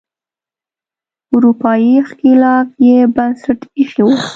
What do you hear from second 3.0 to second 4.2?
بنسټ ایښی و.